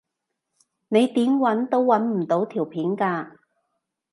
[0.89, 3.37] 你點搵都搵唔到條片㗎